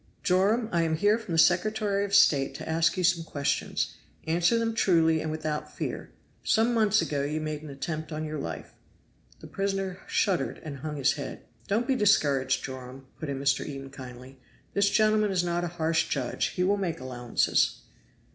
"Joram, 0.23 0.67
I 0.71 0.81
am 0.81 0.95
here 0.95 1.19
from 1.19 1.33
the 1.35 1.37
Secretary 1.37 2.03
of 2.03 2.15
State 2.15 2.55
to 2.55 2.67
ask 2.67 2.97
you 2.97 3.03
some 3.03 3.23
questions. 3.23 3.93
Answer 4.25 4.57
them 4.57 4.73
truly 4.73 5.21
and 5.21 5.29
without 5.29 5.71
fear. 5.77 6.09
Some 6.43 6.73
months 6.73 7.03
ago 7.03 7.21
you 7.21 7.39
made 7.39 7.61
an 7.61 7.69
attempt 7.69 8.11
on 8.11 8.25
your 8.25 8.39
life." 8.39 8.73
The 9.41 9.45
prisoner 9.47 9.99
shuddered 10.07 10.59
and 10.63 10.77
hung 10.77 10.95
his 10.95 11.13
head. 11.13 11.45
"Don't 11.67 11.85
be 11.85 11.93
discouraged, 11.95 12.63
Joram," 12.63 13.05
put 13.19 13.29
in 13.29 13.39
Mr. 13.39 13.63
Eden 13.63 13.91
kindly, 13.91 14.39
"this 14.73 14.89
gentleman 14.89 15.29
is 15.29 15.43
not 15.43 15.63
a 15.63 15.67
harsh 15.77 16.07
judge, 16.09 16.45
he 16.47 16.63
will 16.63 16.77
make 16.77 16.99
allowances." 16.99 17.81